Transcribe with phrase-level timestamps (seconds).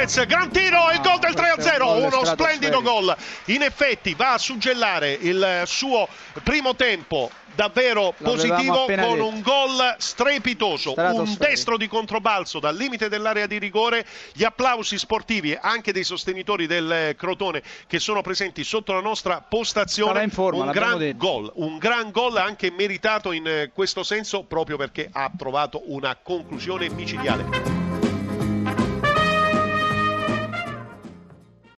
[0.00, 3.14] Lopez, gran tiro, il gol del 3-0, uno splendido gol.
[3.46, 6.08] In effetti va a suggellare il eh, suo
[6.42, 9.26] primo tempo davvero positivo con detto.
[9.26, 15.54] un gol strepitoso, un destro di controbalzo dal limite dell'area di rigore, gli applausi sportivi
[15.60, 20.64] anche dei sostenitori del eh, Crotone che sono presenti sotto la nostra postazione, in forma,
[20.64, 21.18] un gran detto.
[21.18, 26.16] gol, un gran gol anche meritato in eh, questo senso proprio perché ha trovato una
[26.22, 27.80] conclusione micidiale.